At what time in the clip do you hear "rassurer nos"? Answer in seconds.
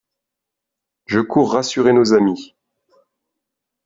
1.53-2.13